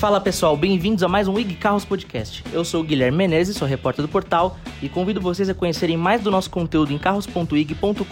Fala 0.00 0.18
pessoal, 0.18 0.56
bem-vindos 0.56 1.02
a 1.02 1.08
mais 1.08 1.28
um 1.28 1.38
IG 1.38 1.56
Carros 1.56 1.84
Podcast. 1.84 2.42
Eu 2.54 2.64
sou 2.64 2.80
o 2.80 2.84
Guilherme 2.84 3.18
Menezes, 3.18 3.54
sou 3.54 3.68
repórter 3.68 4.02
do 4.02 4.08
portal 4.08 4.56
e 4.80 4.88
convido 4.88 5.20
vocês 5.20 5.50
a 5.50 5.52
conhecerem 5.52 5.94
mais 5.94 6.22
do 6.22 6.30
nosso 6.30 6.48
conteúdo 6.48 6.90
em 6.90 6.96
carros.ig.com.br. 6.96 8.04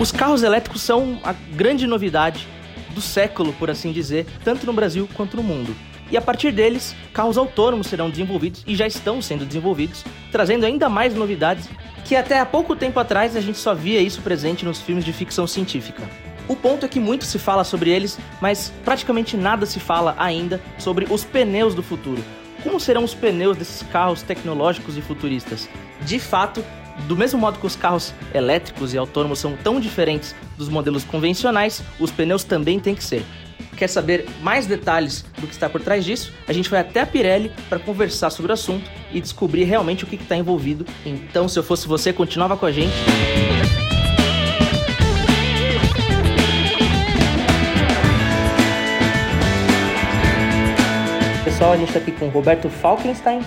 Os 0.00 0.10
carros 0.10 0.42
elétricos 0.42 0.82
são 0.82 1.20
a 1.22 1.32
grande 1.32 1.86
novidade 1.86 2.48
do 2.96 3.00
século, 3.00 3.52
por 3.52 3.70
assim 3.70 3.92
dizer, 3.92 4.26
tanto 4.42 4.66
no 4.66 4.72
Brasil 4.72 5.08
quanto 5.14 5.36
no 5.36 5.44
mundo. 5.44 5.72
E 6.10 6.16
a 6.16 6.20
partir 6.20 6.50
deles, 6.50 6.96
carros 7.12 7.38
autônomos 7.38 7.86
serão 7.86 8.10
desenvolvidos 8.10 8.64
e 8.66 8.74
já 8.74 8.88
estão 8.88 9.22
sendo 9.22 9.46
desenvolvidos, 9.46 10.04
trazendo 10.32 10.66
ainda 10.66 10.88
mais 10.88 11.14
novidades 11.14 11.68
que 12.04 12.16
até 12.16 12.40
há 12.40 12.46
pouco 12.46 12.74
tempo 12.74 12.98
atrás 12.98 13.36
a 13.36 13.40
gente 13.40 13.58
só 13.58 13.72
via 13.72 14.00
isso 14.00 14.20
presente 14.20 14.64
nos 14.64 14.80
filmes 14.80 15.04
de 15.04 15.12
ficção 15.12 15.46
científica. 15.46 16.02
O 16.48 16.56
ponto 16.56 16.86
é 16.86 16.88
que 16.88 16.98
muito 16.98 17.26
se 17.26 17.38
fala 17.38 17.62
sobre 17.62 17.90
eles, 17.90 18.18
mas 18.40 18.72
praticamente 18.82 19.36
nada 19.36 19.66
se 19.66 19.78
fala 19.78 20.16
ainda 20.18 20.60
sobre 20.78 21.06
os 21.10 21.22
pneus 21.22 21.74
do 21.74 21.82
futuro. 21.82 22.24
Como 22.62 22.80
serão 22.80 23.04
os 23.04 23.14
pneus 23.14 23.56
desses 23.56 23.82
carros 23.88 24.22
tecnológicos 24.22 24.96
e 24.96 25.02
futuristas? 25.02 25.68
De 26.00 26.18
fato, 26.18 26.64
do 27.06 27.16
mesmo 27.16 27.38
modo 27.38 27.58
que 27.58 27.66
os 27.66 27.76
carros 27.76 28.14
elétricos 28.34 28.94
e 28.94 28.98
autônomos 28.98 29.38
são 29.38 29.56
tão 29.62 29.78
diferentes 29.78 30.34
dos 30.56 30.68
modelos 30.68 31.04
convencionais, 31.04 31.82
os 32.00 32.10
pneus 32.10 32.44
também 32.44 32.80
têm 32.80 32.94
que 32.94 33.04
ser. 33.04 33.24
Quer 33.76 33.88
saber 33.88 34.26
mais 34.42 34.66
detalhes 34.66 35.24
do 35.38 35.46
que 35.46 35.52
está 35.52 35.68
por 35.68 35.80
trás 35.80 36.04
disso? 36.04 36.32
A 36.48 36.52
gente 36.52 36.68
vai 36.68 36.80
até 36.80 37.02
a 37.02 37.06
Pirelli 37.06 37.52
para 37.68 37.78
conversar 37.78 38.30
sobre 38.30 38.50
o 38.50 38.54
assunto 38.54 38.90
e 39.12 39.20
descobrir 39.20 39.64
realmente 39.64 40.02
o 40.02 40.06
que 40.06 40.16
está 40.16 40.36
envolvido. 40.36 40.84
Então, 41.06 41.46
se 41.46 41.58
eu 41.58 41.62
fosse 41.62 41.86
você, 41.86 42.12
continuava 42.12 42.56
com 42.56 42.66
a 42.66 42.72
gente. 42.72 43.57
Pessoal, 51.48 51.72
a 51.72 51.76
gente 51.78 51.88
está 51.88 51.98
aqui 51.98 52.12
com 52.12 52.28
Roberto 52.28 52.68
Falkenstein. 52.68 53.40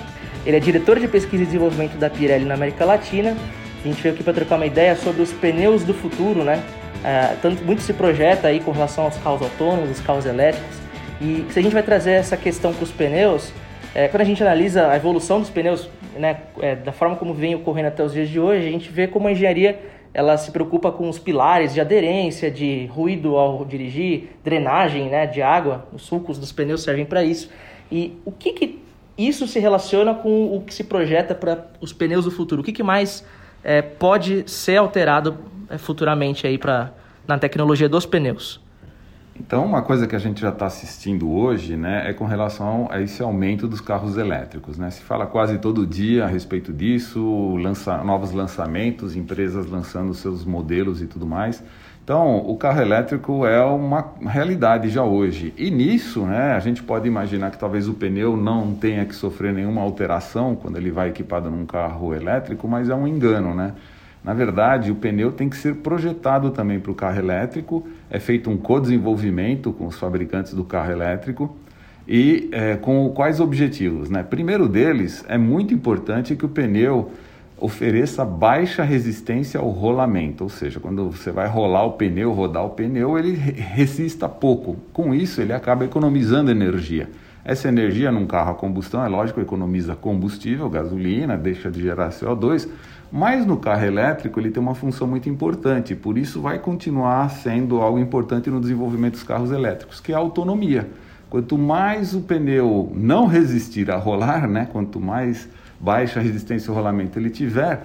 Ele 0.43 0.57
é 0.57 0.59
diretor 0.59 0.99
de 0.99 1.07
pesquisa 1.07 1.43
e 1.43 1.45
desenvolvimento 1.45 1.97
da 1.99 2.09
Pirelli 2.09 2.45
na 2.45 2.55
América 2.55 2.83
Latina. 2.83 3.37
A 3.79 3.87
gente 3.87 4.01
veio 4.01 4.15
aqui 4.15 4.23
para 4.23 4.33
trocar 4.33 4.55
uma 4.55 4.65
ideia 4.65 4.95
sobre 4.95 5.21
os 5.21 5.31
pneus 5.31 5.83
do 5.83 5.93
futuro, 5.93 6.43
né? 6.43 6.63
É, 7.03 7.35
tanto 7.43 7.63
muito 7.63 7.83
se 7.83 7.93
projeta 7.93 8.47
aí 8.47 8.59
com 8.59 8.71
relação 8.71 9.03
aos 9.03 9.17
carros 9.17 9.43
autônomos, 9.43 9.91
os 9.91 9.99
carros 9.99 10.25
elétricos. 10.25 10.77
E 11.21 11.45
se 11.51 11.59
a 11.59 11.61
gente 11.61 11.73
vai 11.73 11.83
trazer 11.83 12.13
essa 12.13 12.35
questão 12.35 12.73
para 12.73 12.83
os 12.83 12.89
pneus, 12.89 13.53
é, 13.93 14.07
quando 14.07 14.21
a 14.21 14.25
gente 14.25 14.41
analisa 14.41 14.87
a 14.87 14.95
evolução 14.95 15.39
dos 15.39 15.51
pneus, 15.51 15.87
né, 16.17 16.37
é, 16.59 16.75
da 16.75 16.91
forma 16.91 17.15
como 17.15 17.35
vem 17.35 17.53
ocorrendo 17.53 17.89
até 17.89 18.03
os 18.03 18.13
dias 18.13 18.29
de 18.29 18.39
hoje, 18.39 18.67
a 18.67 18.71
gente 18.71 18.91
vê 18.91 19.05
como 19.05 19.27
a 19.27 19.31
engenharia 19.31 19.79
ela 20.11 20.35
se 20.37 20.49
preocupa 20.49 20.91
com 20.91 21.07
os 21.07 21.19
pilares 21.19 21.71
de 21.71 21.79
aderência, 21.79 22.49
de 22.49 22.87
ruído 22.87 23.37
ao 23.37 23.63
dirigir, 23.63 24.29
drenagem 24.43 25.07
né, 25.07 25.27
de 25.27 25.43
água. 25.43 25.87
Os 25.93 26.01
sulcos 26.01 26.39
dos 26.39 26.51
pneus 26.51 26.81
servem 26.81 27.05
para 27.05 27.23
isso. 27.23 27.47
E 27.91 28.17
o 28.23 28.31
que, 28.31 28.53
que 28.53 28.81
isso 29.17 29.47
se 29.47 29.59
relaciona 29.59 30.13
com 30.13 30.55
o 30.55 30.61
que 30.61 30.73
se 30.73 30.83
projeta 30.83 31.35
para 31.35 31.67
os 31.81 31.91
pneus 31.91 32.25
do 32.25 32.31
futuro? 32.31 32.61
O 32.61 32.63
que, 32.63 32.71
que 32.71 32.83
mais 32.83 33.23
é, 33.63 33.81
pode 33.81 34.49
ser 34.49 34.77
alterado 34.77 35.37
é, 35.69 35.77
futuramente 35.77 36.47
aí 36.47 36.57
para 36.57 36.93
na 37.27 37.37
tecnologia 37.37 37.87
dos 37.87 38.05
pneus? 38.05 38.59
Então, 39.39 39.65
uma 39.65 39.81
coisa 39.81 40.05
que 40.05 40.15
a 40.15 40.19
gente 40.19 40.41
já 40.41 40.49
está 40.49 40.65
assistindo 40.65 41.31
hoje 41.31 41.75
né, 41.75 42.09
é 42.09 42.13
com 42.13 42.25
relação 42.25 42.87
a 42.91 43.01
esse 43.01 43.23
aumento 43.23 43.67
dos 43.67 43.81
carros 43.81 44.17
elétricos. 44.17 44.77
Né? 44.77 44.89
Se 44.91 45.01
fala 45.01 45.25
quase 45.25 45.57
todo 45.57 45.87
dia 45.87 46.25
a 46.25 46.27
respeito 46.27 46.71
disso, 46.73 47.55
lança, 47.55 48.03
novos 48.03 48.33
lançamentos, 48.33 49.15
empresas 49.15 49.67
lançando 49.67 50.13
seus 50.13 50.45
modelos 50.45 51.01
e 51.01 51.07
tudo 51.07 51.25
mais. 51.25 51.63
Então, 52.03 52.37
o 52.39 52.57
carro 52.57 52.81
elétrico 52.81 53.45
é 53.45 53.63
uma 53.63 54.13
realidade 54.21 54.89
já 54.89 55.03
hoje. 55.03 55.53
E 55.55 55.69
nisso, 55.69 56.21
né, 56.25 56.53
a 56.53 56.59
gente 56.59 56.81
pode 56.81 57.07
imaginar 57.07 57.51
que 57.51 57.59
talvez 57.59 57.87
o 57.87 57.93
pneu 57.93 58.35
não 58.35 58.73
tenha 58.73 59.05
que 59.05 59.15
sofrer 59.15 59.53
nenhuma 59.53 59.81
alteração 59.81 60.55
quando 60.55 60.77
ele 60.77 60.89
vai 60.89 61.09
equipado 61.09 61.49
num 61.49 61.65
carro 61.65 62.13
elétrico, 62.13 62.67
mas 62.67 62.89
é 62.89 62.95
um 62.95 63.07
engano, 63.07 63.53
né? 63.53 63.73
Na 64.23 64.33
verdade, 64.33 64.91
o 64.91 64.95
pneu 64.95 65.31
tem 65.31 65.49
que 65.49 65.57
ser 65.57 65.75
projetado 65.75 66.51
também 66.51 66.79
para 66.79 66.91
o 66.91 66.95
carro 66.95 67.19
elétrico, 67.19 67.87
é 68.09 68.19
feito 68.19 68.49
um 68.49 68.57
co-desenvolvimento 68.57 69.71
com 69.71 69.87
os 69.87 69.97
fabricantes 69.97 70.53
do 70.53 70.63
carro 70.63 70.91
elétrico 70.91 71.55
e 72.07 72.49
é, 72.51 72.75
com 72.75 73.09
quais 73.09 73.39
objetivos? 73.39 74.09
Né? 74.09 74.21
Primeiro 74.21 74.67
deles, 74.67 75.23
é 75.27 75.37
muito 75.37 75.73
importante 75.73 76.35
que 76.35 76.45
o 76.45 76.49
pneu 76.49 77.11
ofereça 77.61 78.25
baixa 78.25 78.83
resistência 78.83 79.59
ao 79.59 79.69
rolamento, 79.69 80.43
ou 80.43 80.49
seja, 80.49 80.79
quando 80.79 81.07
você 81.11 81.31
vai 81.31 81.47
rolar 81.47 81.85
o 81.85 81.91
pneu, 81.91 82.31
rodar 82.31 82.65
o 82.65 82.71
pneu, 82.71 83.19
ele 83.19 83.33
resista 83.33 84.27
pouco. 84.27 84.77
Com 84.91 85.13
isso, 85.13 85.39
ele 85.39 85.53
acaba 85.53 85.85
economizando 85.85 86.49
energia. 86.49 87.07
Essa 87.45 87.67
energia 87.67 88.11
num 88.11 88.25
carro 88.25 88.51
a 88.51 88.55
combustão, 88.55 89.05
é 89.05 89.07
lógico, 89.07 89.39
economiza 89.39 89.95
combustível, 89.95 90.67
gasolina, 90.71 91.37
deixa 91.37 91.69
de 91.69 91.81
gerar 91.81 92.09
CO2, 92.09 92.67
mas 93.11 93.45
no 93.45 93.57
carro 93.57 93.85
elétrico 93.85 94.39
ele 94.39 94.49
tem 94.49 94.61
uma 94.61 94.73
função 94.73 95.07
muito 95.07 95.29
importante, 95.29 95.93
por 95.93 96.17
isso 96.17 96.41
vai 96.41 96.57
continuar 96.57 97.29
sendo 97.29 97.79
algo 97.79 97.99
importante 97.99 98.49
no 98.49 98.59
desenvolvimento 98.59 99.13
dos 99.13 99.23
carros 99.23 99.51
elétricos, 99.51 99.99
que 99.99 100.13
é 100.13 100.15
a 100.15 100.19
autonomia. 100.19 100.89
Quanto 101.29 101.57
mais 101.59 102.15
o 102.15 102.21
pneu 102.21 102.91
não 102.95 103.27
resistir 103.27 103.91
a 103.91 103.97
rolar, 103.97 104.47
né, 104.47 104.67
quanto 104.71 104.99
mais 104.99 105.47
baixa 105.81 106.19
resistência 106.19 106.69
ao 106.69 106.75
rolamento 106.75 107.17
ele 107.17 107.29
tiver, 107.29 107.81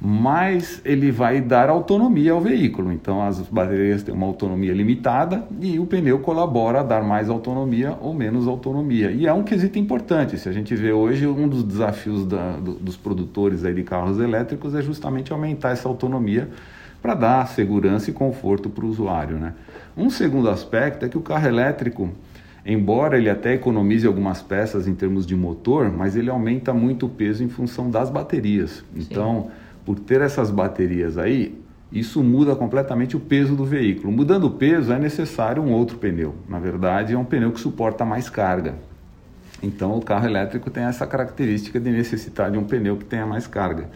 mais 0.00 0.80
ele 0.84 1.10
vai 1.10 1.40
dar 1.40 1.68
autonomia 1.68 2.32
ao 2.32 2.40
veículo. 2.40 2.92
Então 2.92 3.20
as 3.20 3.40
baterias 3.40 4.02
têm 4.02 4.14
uma 4.14 4.26
autonomia 4.26 4.72
limitada 4.72 5.44
e 5.60 5.78
o 5.78 5.86
pneu 5.86 6.20
colabora 6.20 6.80
a 6.80 6.82
dar 6.84 7.02
mais 7.02 7.28
autonomia 7.28 7.96
ou 8.00 8.14
menos 8.14 8.46
autonomia. 8.46 9.10
E 9.10 9.26
é 9.26 9.32
um 9.32 9.42
quesito 9.42 9.78
importante. 9.78 10.38
Se 10.38 10.48
a 10.48 10.52
gente 10.52 10.74
vê 10.76 10.92
hoje, 10.92 11.26
um 11.26 11.48
dos 11.48 11.64
desafios 11.64 12.24
da, 12.24 12.52
do, 12.52 12.74
dos 12.74 12.96
produtores 12.96 13.64
aí 13.64 13.74
de 13.74 13.82
carros 13.82 14.20
elétricos 14.20 14.74
é 14.74 14.82
justamente 14.82 15.32
aumentar 15.32 15.70
essa 15.70 15.88
autonomia 15.88 16.48
para 17.02 17.14
dar 17.14 17.48
segurança 17.48 18.10
e 18.10 18.12
conforto 18.12 18.68
para 18.68 18.84
o 18.84 18.88
usuário. 18.88 19.36
Né? 19.36 19.54
Um 19.96 20.10
segundo 20.10 20.48
aspecto 20.48 21.04
é 21.04 21.08
que 21.08 21.18
o 21.18 21.20
carro 21.20 21.46
elétrico 21.46 22.10
Embora 22.70 23.16
ele 23.16 23.30
até 23.30 23.54
economize 23.54 24.06
algumas 24.06 24.42
peças 24.42 24.86
em 24.86 24.94
termos 24.94 25.26
de 25.26 25.34
motor, 25.34 25.90
mas 25.90 26.14
ele 26.14 26.28
aumenta 26.28 26.74
muito 26.74 27.06
o 27.06 27.08
peso 27.08 27.42
em 27.42 27.48
função 27.48 27.90
das 27.90 28.10
baterias. 28.10 28.84
Então, 28.94 29.44
Sim. 29.44 29.50
por 29.86 29.98
ter 29.98 30.20
essas 30.20 30.50
baterias 30.50 31.16
aí, 31.16 31.58
isso 31.90 32.22
muda 32.22 32.54
completamente 32.54 33.16
o 33.16 33.20
peso 33.20 33.56
do 33.56 33.64
veículo. 33.64 34.12
Mudando 34.12 34.48
o 34.48 34.50
peso, 34.50 34.92
é 34.92 34.98
necessário 34.98 35.62
um 35.62 35.72
outro 35.72 35.96
pneu. 35.96 36.34
Na 36.46 36.58
verdade, 36.58 37.14
é 37.14 37.18
um 37.18 37.24
pneu 37.24 37.52
que 37.52 37.58
suporta 37.58 38.04
mais 38.04 38.28
carga. 38.28 38.74
Então, 39.62 39.96
o 39.96 40.02
carro 40.02 40.26
elétrico 40.26 40.70
tem 40.70 40.84
essa 40.84 41.06
característica 41.06 41.80
de 41.80 41.90
necessitar 41.90 42.50
de 42.50 42.58
um 42.58 42.64
pneu 42.64 42.98
que 42.98 43.04
tenha 43.06 43.24
mais 43.24 43.46
carga. 43.46 43.88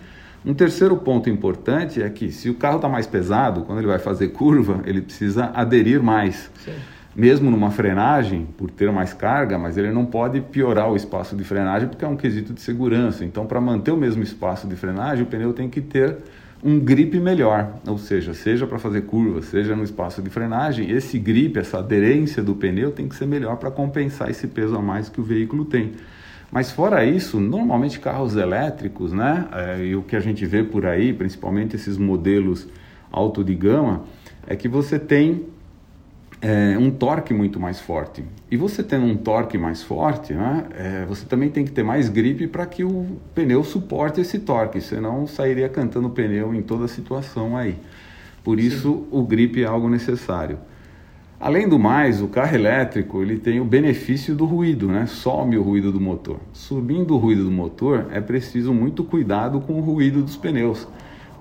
Um 0.47 0.55
terceiro 0.55 0.97
ponto 0.97 1.29
importante 1.29 2.03
é 2.03 2.09
que, 2.09 2.33
se 2.33 2.49
o 2.49 2.55
carro 2.55 2.77
está 2.77 2.89
mais 2.89 3.07
pesado, 3.07 3.65
quando 3.65 3.81
ele 3.81 3.87
vai 3.87 3.99
fazer 3.99 4.29
curva, 4.29 4.81
ele 4.87 5.03
precisa 5.03 5.51
aderir 5.55 6.03
mais. 6.03 6.51
Sim 6.65 6.73
mesmo 7.15 7.51
numa 7.51 7.71
frenagem, 7.71 8.47
por 8.57 8.71
ter 8.71 8.91
mais 8.91 9.13
carga, 9.13 9.59
mas 9.59 9.77
ele 9.77 9.91
não 9.91 10.07
pode 10.07 10.41
piorar 10.41 10.91
o 10.91 10.97
espaço 10.97 11.37
de 11.37 11.45
frenagem 11.45 11.89
porque 11.89 12.05
é 12.05 12.09
um 12.09 12.17
quesito 12.17 12.53
de 12.53 12.61
segurança. 12.61 13.25
Então, 13.25 13.47
para 13.47 13.61
manter 13.61 13.91
o 13.91 13.97
mesmo 13.97 14.23
espaço 14.23 14.67
de 14.67 14.77
frenagem, 14.77 15.25
o 15.25 15.27
pneu 15.27 15.53
tem 15.53 15.69
que 15.69 15.81
ter 15.81 16.17
um 16.65 16.79
grip 16.79 17.19
melhor, 17.19 17.75
ou 17.87 17.99
seja, 17.99 18.33
seja 18.33 18.67
para 18.67 18.79
fazer 18.79 19.03
curva, 19.03 19.43
seja 19.43 19.75
no 19.75 19.83
espaço 19.83 20.23
de 20.23 20.31
frenagem, 20.31 20.91
esse 20.91 21.19
grip, 21.19 21.59
essa 21.59 21.79
aderência 21.79 22.41
do 22.41 22.55
pneu 22.55 22.93
tem 22.93 23.09
que 23.09 23.17
ser 23.17 23.27
melhor 23.27 23.57
para 23.57 23.71
compensar 23.71 24.31
esse 24.31 24.47
peso 24.47 24.77
a 24.77 24.81
mais 24.81 25.09
que 25.09 25.21
o 25.21 25.25
veículo 25.25 25.65
tem. 25.65 25.93
Mas 26.53 26.71
fora 26.71 27.05
isso, 27.05 27.41
normalmente 27.41 27.99
carros 27.99 28.37
elétricos, 28.37 29.13
né, 29.13 29.49
é, 29.53 29.87
e 29.87 29.97
o 29.97 30.03
que 30.03 30.15
a 30.15 30.21
gente 30.21 30.47
vê 30.47 30.63
por 30.63 30.87
aí, 30.87 31.13
principalmente 31.13 31.75
esses 31.75 31.99
modelos 31.99 32.69
alto 33.11 33.43
de 33.43 33.55
gama, 33.55 34.05
é 34.47 34.55
que 34.55 34.69
você 34.69 34.99
tem 34.99 35.47
é, 36.43 36.77
um 36.77 36.91
torque 36.91 37.33
muito 37.33 37.61
mais 37.61 37.79
forte. 37.79 38.25
E 38.51 38.57
você 38.57 38.83
tendo 38.83 39.07
um 39.07 39.17
torque 39.17 39.57
mais 39.57 39.85
forte, 39.85 40.35
né, 40.35 40.65
é, 40.77 41.05
você 41.07 41.25
também 41.25 41.49
tem 41.49 41.65
que 41.65 41.71
ter 41.71 41.85
mais 41.85 42.09
gripe 42.09 42.49
para 42.49 42.67
que 42.67 42.83
o 42.83 43.07
pneu 43.33 43.63
suporte 43.63 44.21
esse 44.21 44.41
torque, 44.41 44.81
senão 44.81 45.25
sairia 45.29 45.69
cantando 45.69 46.09
o 46.09 46.11
pneu 46.11 46.53
em 46.53 46.61
toda 46.61 46.89
situação 46.89 47.57
aí. 47.57 47.77
Por 48.43 48.59
isso, 48.59 48.93
Sim. 48.93 49.07
o 49.13 49.23
gripe 49.23 49.63
é 49.63 49.67
algo 49.67 49.89
necessário. 49.89 50.59
Além 51.39 51.69
do 51.69 51.79
mais, 51.79 52.21
o 52.21 52.27
carro 52.27 52.55
elétrico 52.57 53.23
ele 53.23 53.39
tem 53.39 53.61
o 53.61 53.65
benefício 53.65 54.35
do 54.35 54.45
ruído, 54.45 54.89
né? 54.89 55.07
some 55.07 55.57
o 55.57 55.63
ruído 55.63 55.93
do 55.93 56.01
motor. 56.01 56.39
Subindo 56.53 57.15
o 57.15 57.19
ruído 57.19 57.45
do 57.45 57.51
motor, 57.51 58.07
é 58.13 58.21
preciso 58.21 58.75
muito 58.75 59.05
cuidado 59.05 59.61
com 59.61 59.75
o 59.75 59.81
ruído 59.81 60.23
dos 60.23 60.37
pneus 60.37 60.89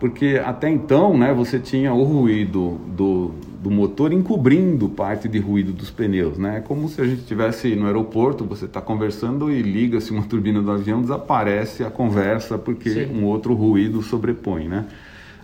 porque 0.01 0.41
até 0.43 0.67
então 0.67 1.15
né, 1.15 1.31
você 1.31 1.59
tinha 1.59 1.93
o 1.93 2.01
ruído 2.01 2.81
do, 2.87 3.35
do 3.61 3.69
motor 3.69 4.11
encobrindo 4.11 4.89
parte 4.89 5.27
de 5.27 5.37
ruído 5.37 5.71
dos 5.71 5.91
pneus. 5.91 6.39
Né? 6.39 6.57
É 6.57 6.59
como 6.59 6.89
se 6.89 6.99
a 6.99 7.05
gente 7.05 7.19
estivesse 7.19 7.75
no 7.75 7.85
aeroporto, 7.85 8.43
você 8.43 8.65
está 8.65 8.81
conversando 8.81 9.51
e 9.51 9.61
liga-se 9.61 10.09
uma 10.09 10.23
turbina 10.23 10.59
do 10.59 10.71
avião, 10.71 11.01
desaparece 11.01 11.83
a 11.83 11.91
conversa 11.91 12.57
porque 12.57 12.89
Sim. 12.89 13.13
um 13.13 13.25
outro 13.25 13.53
ruído 13.53 14.01
sobrepõe. 14.01 14.67
Né? 14.67 14.85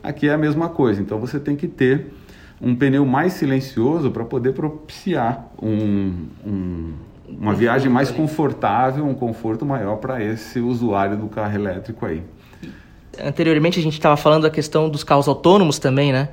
Aqui 0.02 0.28
é 0.28 0.34
a 0.34 0.40
mesma 0.40 0.70
coisa, 0.70 1.00
então 1.00 1.20
você 1.20 1.40
tem 1.40 1.56
que 1.56 1.68
ter 1.68 2.08
um 2.60 2.76
pneu 2.76 3.06
mais 3.06 3.34
silencioso 3.34 4.10
para 4.10 4.26
poder 4.26 4.54
propiciar 4.54 5.52
um, 5.62 6.26
um, 6.44 6.94
uma 7.30 7.54
viagem 7.54 7.92
mais 7.92 8.10
confortável, 8.10 9.06
um 9.06 9.14
conforto 9.14 9.68
maior 9.68 9.98
para 9.98 10.24
esse 10.24 10.60
usuário 10.60 11.16
do 11.16 11.28
carro 11.28 11.54
elétrico 11.54 12.08
aí. 12.08 12.24
Anteriormente 13.24 13.80
a 13.80 13.84
gente 13.84 13.94
estava 13.94 14.18
falando 14.18 14.44
da 14.44 14.50
questão 14.50 14.90
dos 14.90 15.04
carros 15.04 15.28
autônomos 15.28 15.80
também, 15.80 16.12
né? 16.12 16.30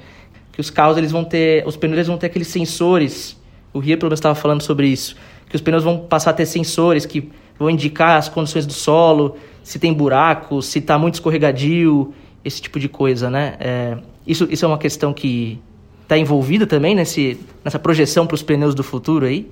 Que 0.53 0.61
os 0.61 0.71
carros 0.71 0.97
eles 0.97 1.11
vão 1.11 1.25
ter, 1.25 1.67
os 1.67 1.77
pneus 1.77 2.07
vão 2.07 2.17
ter 2.17 2.27
aqueles 2.27 2.49
sensores. 2.49 3.37
O 3.73 3.79
Ria 3.79 3.97
pelo 3.97 4.09
menos 4.09 4.19
estava 4.19 4.35
falando 4.35 4.63
sobre 4.63 4.87
isso, 4.87 5.17
que 5.49 5.57
os 5.57 5.63
pneus 5.63 5.83
vão 5.83 5.99
passar 5.99 6.31
a 6.31 6.35
ter 6.35 6.47
sensores 6.47 7.05
que 7.05 7.31
vão 7.59 7.69
indicar 7.69 8.17
as 8.17 8.29
condições 8.29 8.67
do 8.67 8.73
solo, 8.73 9.37
se 9.63 9.79
tem 9.79 9.93
buraco, 9.93 10.63
se 10.63 10.79
está 10.79 10.99
muito 10.99 11.15
escorregadio, 11.15 12.15
esse 12.45 12.61
tipo 12.61 12.79
de 12.79 12.89
coisa, 12.89 13.31
né? 13.31 13.57
É, 13.59 13.99
isso, 14.27 14.47
isso 14.51 14.65
é 14.65 14.69
uma 14.69 14.79
questão 14.79 15.13
que 15.13 15.61
está 16.03 16.17
envolvida 16.17 16.67
também 16.67 16.95
nesse, 16.95 17.39
nessa 17.65 17.79
projeção 17.79 18.27
para 18.27 18.35
os 18.35 18.43
pneus 18.43 18.75
do 18.75 18.85
futuro 18.85 19.27
aí? 19.27 19.51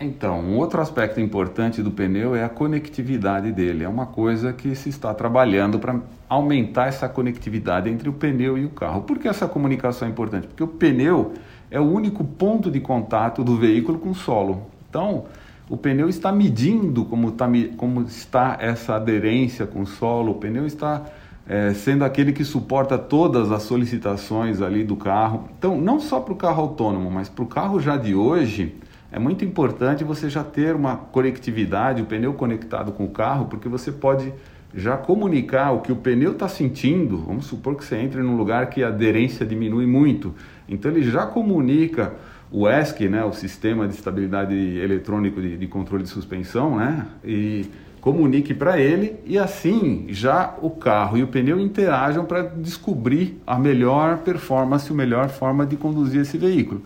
Então, 0.00 0.40
um 0.40 0.56
outro 0.58 0.80
aspecto 0.80 1.20
importante 1.20 1.80
do 1.80 1.90
pneu 1.90 2.34
é 2.34 2.42
a 2.44 2.48
conectividade 2.48 3.52
dele. 3.52 3.84
É 3.84 3.88
uma 3.88 4.06
coisa 4.06 4.52
que 4.52 4.74
se 4.74 4.88
está 4.88 5.14
trabalhando 5.14 5.78
para 5.78 6.00
aumentar 6.28 6.88
essa 6.88 7.08
conectividade 7.08 7.88
entre 7.88 8.08
o 8.08 8.12
pneu 8.12 8.58
e 8.58 8.64
o 8.64 8.70
carro. 8.70 9.02
Por 9.02 9.18
que 9.18 9.28
essa 9.28 9.46
comunicação 9.46 10.08
é 10.08 10.10
importante? 10.10 10.48
Porque 10.48 10.64
o 10.64 10.68
pneu 10.68 11.34
é 11.70 11.78
o 11.78 11.84
único 11.84 12.24
ponto 12.24 12.70
de 12.70 12.80
contato 12.80 13.44
do 13.44 13.56
veículo 13.56 13.98
com 13.98 14.10
o 14.10 14.14
solo. 14.14 14.66
Então, 14.90 15.26
o 15.68 15.76
pneu 15.76 16.08
está 16.08 16.32
medindo 16.32 17.04
como, 17.04 17.28
está 17.28 17.48
como 17.76 18.02
está 18.02 18.56
essa 18.60 18.96
aderência 18.96 19.64
com 19.64 19.82
o 19.82 19.86
solo, 19.86 20.32
o 20.32 20.34
pneu 20.34 20.66
está 20.66 21.02
é, 21.46 21.72
sendo 21.72 22.04
aquele 22.04 22.32
que 22.32 22.44
suporta 22.44 22.98
todas 22.98 23.52
as 23.52 23.62
solicitações 23.62 24.60
ali 24.60 24.82
do 24.82 24.96
carro. 24.96 25.48
Então, 25.56 25.80
não 25.80 26.00
só 26.00 26.18
para 26.18 26.32
o 26.32 26.36
carro 26.36 26.62
autônomo, 26.62 27.10
mas 27.10 27.28
para 27.28 27.44
o 27.44 27.46
carro 27.46 27.80
já 27.80 27.96
de 27.96 28.14
hoje, 28.14 28.74
é 29.14 29.18
muito 29.20 29.44
importante 29.44 30.02
você 30.02 30.28
já 30.28 30.42
ter 30.42 30.74
uma 30.74 30.96
conectividade, 30.96 32.02
o 32.02 32.04
pneu 32.04 32.34
conectado 32.34 32.90
com 32.90 33.04
o 33.04 33.10
carro, 33.10 33.46
porque 33.46 33.68
você 33.68 33.92
pode 33.92 34.34
já 34.74 34.96
comunicar 34.96 35.70
o 35.70 35.82
que 35.82 35.92
o 35.92 35.96
pneu 35.96 36.32
está 36.32 36.48
sentindo. 36.48 37.18
Vamos 37.18 37.46
supor 37.46 37.76
que 37.76 37.84
você 37.84 37.94
entre 37.94 38.20
num 38.20 38.36
lugar 38.36 38.68
que 38.70 38.82
a 38.82 38.88
aderência 38.88 39.46
diminui 39.46 39.86
muito. 39.86 40.34
Então 40.68 40.90
ele 40.90 41.08
já 41.08 41.26
comunica 41.26 42.12
o 42.50 42.68
ESC, 42.68 43.08
né, 43.08 43.24
o 43.24 43.32
Sistema 43.32 43.86
de 43.86 43.94
Estabilidade 43.94 44.52
Eletrônico 44.52 45.40
de, 45.40 45.58
de 45.58 45.66
Controle 45.68 46.02
de 46.02 46.08
Suspensão, 46.08 46.76
né, 46.76 47.06
e 47.24 47.66
comunique 48.00 48.52
para 48.52 48.80
ele 48.80 49.14
e 49.24 49.38
assim 49.38 50.06
já 50.08 50.56
o 50.60 50.70
carro 50.70 51.16
e 51.16 51.22
o 51.22 51.28
pneu 51.28 51.60
interajam 51.60 52.24
para 52.24 52.42
descobrir 52.42 53.40
a 53.46 53.60
melhor 53.60 54.18
performance, 54.18 54.90
a 54.90 54.94
melhor 54.94 55.28
forma 55.28 55.64
de 55.64 55.76
conduzir 55.76 56.22
esse 56.22 56.36
veículo. 56.36 56.82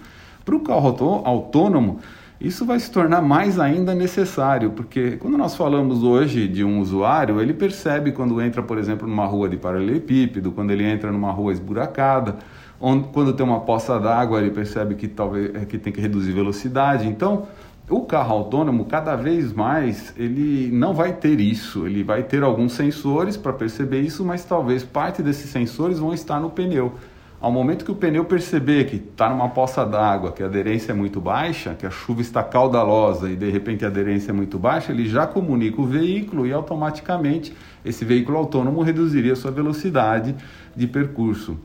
Para 0.48 0.56
o 0.56 0.60
carro 0.60 1.22
autônomo, 1.26 1.98
isso 2.40 2.64
vai 2.64 2.80
se 2.80 2.90
tornar 2.90 3.20
mais 3.20 3.60
ainda 3.60 3.94
necessário, 3.94 4.70
porque 4.70 5.18
quando 5.18 5.36
nós 5.36 5.54
falamos 5.54 6.02
hoje 6.02 6.48
de 6.48 6.64
um 6.64 6.80
usuário, 6.80 7.38
ele 7.38 7.52
percebe 7.52 8.12
quando 8.12 8.40
entra, 8.40 8.62
por 8.62 8.78
exemplo, 8.78 9.06
numa 9.06 9.26
rua 9.26 9.46
de 9.46 9.58
paralelepípedo, 9.58 10.50
quando 10.50 10.70
ele 10.70 10.84
entra 10.84 11.12
numa 11.12 11.30
rua 11.30 11.52
esburacada, 11.52 12.36
onde, 12.80 13.08
quando 13.08 13.34
tem 13.34 13.44
uma 13.44 13.60
poça 13.60 14.00
d'água, 14.00 14.40
ele 14.40 14.50
percebe 14.50 14.94
que 14.94 15.06
talvez 15.06 15.54
é, 15.54 15.66
que 15.66 15.76
tem 15.76 15.92
que 15.92 16.00
reduzir 16.00 16.32
velocidade. 16.32 17.06
Então, 17.06 17.46
o 17.86 18.00
carro 18.06 18.32
autônomo, 18.36 18.86
cada 18.86 19.16
vez 19.16 19.52
mais, 19.52 20.14
ele 20.16 20.70
não 20.72 20.94
vai 20.94 21.12
ter 21.12 21.40
isso. 21.40 21.86
Ele 21.86 22.02
vai 22.02 22.22
ter 22.22 22.42
alguns 22.42 22.72
sensores 22.72 23.36
para 23.36 23.52
perceber 23.52 24.00
isso, 24.00 24.24
mas 24.24 24.46
talvez 24.46 24.82
parte 24.82 25.22
desses 25.22 25.50
sensores 25.50 25.98
vão 25.98 26.14
estar 26.14 26.40
no 26.40 26.48
pneu. 26.48 26.94
Ao 27.40 27.52
momento 27.52 27.84
que 27.84 27.90
o 27.92 27.94
pneu 27.94 28.24
perceber 28.24 28.86
que 28.86 28.96
está 28.96 29.30
numa 29.30 29.48
poça 29.48 29.86
d'água, 29.86 30.32
que 30.32 30.42
a 30.42 30.46
aderência 30.46 30.90
é 30.90 30.94
muito 30.94 31.20
baixa, 31.20 31.72
que 31.72 31.86
a 31.86 31.90
chuva 31.90 32.20
está 32.20 32.42
caudalosa 32.42 33.30
e 33.30 33.36
de 33.36 33.48
repente 33.48 33.84
a 33.84 33.88
aderência 33.88 34.32
é 34.32 34.34
muito 34.34 34.58
baixa, 34.58 34.90
ele 34.90 35.08
já 35.08 35.24
comunica 35.24 35.80
o 35.80 35.86
veículo 35.86 36.44
e 36.44 36.52
automaticamente 36.52 37.54
esse 37.84 38.04
veículo 38.04 38.38
autônomo 38.38 38.82
reduziria 38.82 39.36
sua 39.36 39.52
velocidade 39.52 40.34
de 40.74 40.86
percurso. 40.88 41.56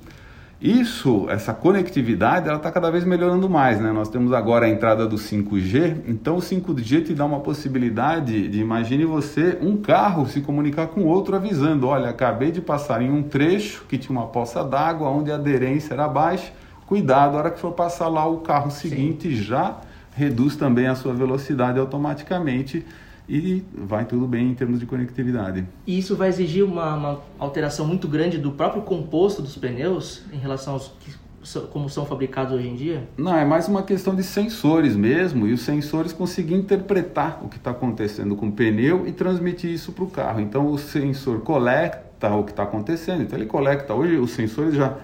Isso, 0.64 1.26
essa 1.30 1.54
conectividade, 1.54 2.48
ela 2.48 2.56
está 2.56 2.72
cada 2.72 2.90
vez 2.90 3.04
melhorando 3.04 3.50
mais, 3.50 3.82
né? 3.82 3.92
Nós 3.92 4.08
temos 4.08 4.32
agora 4.32 4.66
a 4.66 4.70
entrada 4.70 5.06
do 5.06 5.18
5G, 5.18 6.04
então 6.08 6.38
o 6.38 6.40
5G 6.40 7.04
te 7.04 7.14
dá 7.14 7.26
uma 7.26 7.42
possibilidade 7.42 8.48
de, 8.48 8.62
imagine 8.62 9.04
você, 9.04 9.58
um 9.62 9.76
carro 9.76 10.26
se 10.26 10.40
comunicar 10.40 10.88
com 10.88 11.04
outro 11.04 11.36
avisando, 11.36 11.88
olha, 11.88 12.10
acabei 12.10 12.50
de 12.50 12.62
passar 12.62 13.02
em 13.02 13.12
um 13.12 13.22
trecho 13.22 13.84
que 13.90 13.98
tinha 13.98 14.18
uma 14.18 14.28
poça 14.28 14.64
d'água 14.64 15.10
onde 15.10 15.30
a 15.34 15.36
aderência 15.36 15.96
era 15.96 16.08
baixa, 16.08 16.54
cuidado, 16.86 17.36
a 17.36 17.40
hora 17.40 17.52
que 17.52 17.60
for 17.60 17.74
passar 17.74 18.08
lá 18.08 18.26
o 18.26 18.38
carro 18.38 18.72
seguinte 18.72 19.36
Sim. 19.36 19.44
já 19.44 19.82
reduz 20.16 20.56
também 20.56 20.88
a 20.88 20.96
sua 20.96 21.14
velocidade 21.14 21.78
automaticamente 21.78 22.86
e 23.28 23.64
vai 23.74 24.06
tudo 24.06 24.28
bem 24.28 24.52
em 24.52 24.54
termos 24.54 24.80
de 24.80 24.86
conectividade. 24.86 25.66
E 25.88 25.98
isso 25.98 26.16
vai 26.16 26.30
exigir 26.30 26.64
uma, 26.64 26.96
uma 26.96 27.22
alteração 27.40 27.86
muito 27.86 28.08
grande 28.08 28.38
do 28.38 28.52
próprio 28.52 28.82
composto 28.82 29.42
dos 29.42 29.58
pneus 29.58 30.24
em 30.32 30.38
relação 30.38 30.74
aos 30.74 30.92
que 31.00 31.24
como 31.72 31.90
são 31.90 32.06
fabricados 32.06 32.54
hoje 32.54 32.68
em 32.68 32.76
dia? 32.76 33.08
Não, 33.18 33.36
é 33.36 33.44
mais 33.44 33.68
uma 33.68 33.84
questão 33.84 34.16
de 34.16 34.24
sensores 34.24 34.96
mesmo, 34.96 35.46
e 35.46 35.52
os 35.52 35.62
sensores 35.62 36.14
conseguem 36.14 36.58
interpretar 36.58 37.42
o 37.44 37.50
que 37.50 37.58
está 37.58 37.72
acontecendo 37.72 38.36
com 38.36 38.48
o 38.48 38.52
pneu 38.52 39.06
e 39.06 39.12
transmitir 39.12 39.70
isso 39.70 39.92
para 39.92 40.04
o 40.04 40.10
carro. 40.10 40.40
Então 40.40 40.68
o 40.68 40.78
sensor 40.78 41.42
coleta 41.42 42.34
o 42.34 42.46
que 42.46 42.52
está 42.52 42.64
acontecendo, 42.64 43.24
então 43.24 43.38
ele 43.38 43.46
coleta, 43.46 43.94
hoje 43.94 44.16
os 44.16 44.32
sensores 44.32 44.76
já 44.76 44.98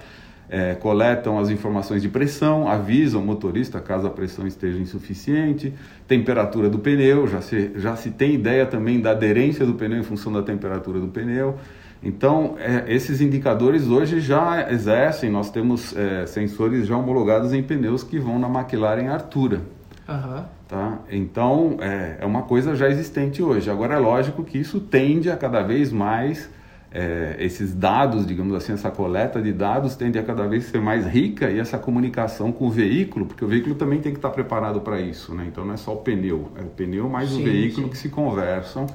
é, 0.50 0.74
coletam 0.75 1.38
as 1.38 1.50
informações 1.50 2.01
de 2.01 2.10
pressão, 2.10 2.68
avisam 2.68 3.22
o 3.22 3.25
motorista 3.25 3.80
caso 3.80 4.07
a 4.07 4.10
pressão 4.10 4.48
esteja 4.48 4.80
insuficiente, 4.80 5.74
temperatura 6.07 6.69
do 6.69 6.80
pneu, 6.80 7.28
já 7.28 7.42
se, 7.42 7.72
já 7.75 7.96
se 7.96 8.12
tem 8.12 8.34
ideia 8.34 8.66
também 8.66 9.00
da 9.00 9.12
aderência 9.12 9.66
do 9.66 9.74
pneu 9.75 10.00
em 10.00 10.04
função 10.04 10.31
da 10.34 10.42
temperatura 10.42 11.00
do 11.00 11.07
pneu. 11.07 11.56
Então, 12.01 12.56
é, 12.57 12.86
esses 12.88 13.19
indicadores 13.19 13.88
hoje 13.88 14.22
já 14.22 14.72
exercem, 14.72 15.30
nós 15.30 15.51
temos 15.51 15.96
é, 15.96 16.25
sensores 16.25 16.88
já 16.88 16.98
homologados 16.98 17.54
em 17.54 17.62
pneus 17.62 18.04
que 18.04 18.18
vão 18.18 18.40
na 18.40 18.48
McLaren 18.48 19.10
Artura. 19.10 19.62
Uhum. 20.07 20.44
Tá? 20.68 21.00
Então, 21.12 21.78
é, 21.81 22.18
é 22.22 22.25
uma 22.25 22.44
coisa 22.44 22.75
já 22.75 22.88
existente 22.88 23.44
hoje. 23.44 23.69
Agora, 23.69 23.95
é 23.95 24.00
lógico 24.00 24.44
que 24.44 24.57
isso 24.57 24.80
tende 24.80 25.30
a 25.30 25.36
cada 25.36 25.62
vez 25.62 25.92
mais 25.92 26.50
é, 26.92 27.36
esses 27.40 27.74
dados, 27.74 28.26
digamos 28.26 28.56
assim, 28.56 28.74
essa 28.74 28.90
coleta 28.90 29.42
de 29.42 29.54
dados 29.54 29.96
tende 29.96 30.18
a 30.18 30.24
cada 30.24 30.48
vez 30.48 30.66
ser 30.66 30.82
mais 30.82 31.06
rica 31.06 31.50
e 31.50 31.60
essa 31.60 31.78
comunicação 31.78 32.52
com 32.52 32.68
o 32.68 32.72
veículo, 32.72 33.26
porque 33.26 33.46
o 33.46 33.48
veículo 33.48 33.76
também 33.76 34.00
tem 34.00 34.12
que 34.12 34.18
estar 34.18 34.32
preparado 34.32 34.82
para 34.82 35.00
isso, 35.00 35.34
né? 35.36 35.46
Então 35.48 35.64
não 35.66 35.74
é 35.74 35.78
só 35.78 35.94
o 35.94 35.98
pneu, 35.98 36.52
é 36.58 36.62
o 36.62 36.69
pneu 36.69 37.08
mais 37.08 37.30
sim, 37.30 37.42
o 37.42 37.44
veículo 37.44 37.86
sim. 37.86 37.92
que 37.92 37.98
se 37.98 38.10
conversam 38.10 38.88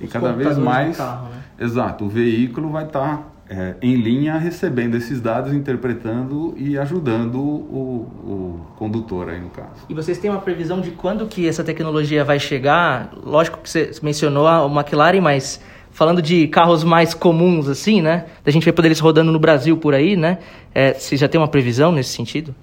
e 0.00 0.06
Os 0.06 0.12
cada 0.12 0.32
vez 0.32 0.56
mais, 0.56 0.96
carro, 0.96 1.28
né? 1.28 1.42
exato, 1.60 2.06
o 2.06 2.08
veículo 2.08 2.70
vai 2.70 2.86
estar 2.86 3.32
é, 3.48 3.74
em 3.82 3.96
linha 3.96 4.38
recebendo 4.38 4.96
esses 4.96 5.20
dados, 5.20 5.52
interpretando 5.52 6.54
e 6.56 6.78
ajudando 6.78 7.38
o, 7.38 8.08
o, 8.24 8.66
condutor 8.76 9.28
aí 9.28 9.40
no 9.40 9.50
caso. 9.50 9.84
E 9.90 9.94
vocês 9.94 10.16
têm 10.16 10.30
uma 10.30 10.40
previsão 10.40 10.80
de 10.80 10.92
quando 10.92 11.26
que 11.26 11.46
essa 11.46 11.62
tecnologia 11.62 12.24
vai 12.24 12.38
chegar? 12.38 13.12
Lógico 13.22 13.58
que 13.58 13.68
você 13.68 13.90
mencionou 14.02 14.48
a 14.48 14.64
McLaren, 14.66 15.20
mas 15.20 15.60
falando 15.92 16.20
de 16.20 16.48
carros 16.48 16.82
mais 16.82 17.14
comuns, 17.14 17.68
assim, 17.68 18.02
né? 18.02 18.26
Da 18.44 18.50
gente 18.50 18.64
ver 18.64 18.72
poder 18.72 18.88
eles 18.88 18.98
rodando 18.98 19.30
no 19.30 19.38
Brasil 19.38 19.76
por 19.76 19.94
aí, 19.94 20.16
né? 20.16 20.38
É, 20.74 20.94
você 20.94 21.16
já 21.16 21.28
tem 21.28 21.40
uma 21.40 21.48
previsão 21.48 21.92
nesse 21.92 22.10
sentido? 22.10 22.54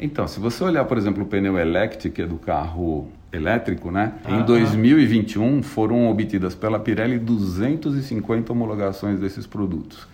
Então, 0.00 0.26
se 0.26 0.40
você 0.40 0.62
olhar, 0.64 0.84
por 0.84 0.96
exemplo, 0.96 1.22
o 1.22 1.26
pneu 1.26 1.54
que 2.12 2.22
é 2.22 2.26
do 2.26 2.36
carro 2.36 3.08
elétrico, 3.32 3.90
né? 3.90 4.14
Em 4.28 4.42
2021 4.42 5.62
foram 5.62 6.08
obtidas 6.08 6.54
pela 6.54 6.78
Pirelli 6.78 7.18
250 7.18 8.52
homologações 8.52 9.20
desses 9.20 9.46
produtos. 9.46 10.06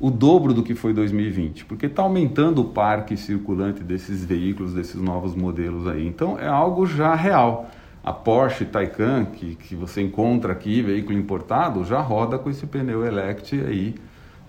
O 0.00 0.10
dobro 0.10 0.52
do 0.52 0.62
que 0.62 0.74
foi 0.74 0.92
2020, 0.92 1.64
porque 1.66 1.86
está 1.86 2.02
aumentando 2.02 2.60
o 2.60 2.64
parque 2.64 3.16
circulante 3.16 3.82
desses 3.82 4.24
veículos, 4.24 4.74
desses 4.74 5.00
novos 5.00 5.34
modelos 5.34 5.86
aí. 5.86 6.06
Então 6.06 6.38
é 6.38 6.46
algo 6.46 6.86
já 6.86 7.14
real. 7.14 7.70
A 8.04 8.12
Porsche 8.12 8.66
Taycan, 8.66 9.24
que, 9.24 9.54
que 9.54 9.74
você 9.74 10.02
encontra 10.02 10.52
aqui, 10.52 10.82
veículo 10.82 11.18
importado, 11.18 11.84
já 11.84 12.00
roda 12.00 12.38
com 12.38 12.50
esse 12.50 12.66
pneu 12.66 13.04
Elect 13.04 13.58
aí 13.66 13.94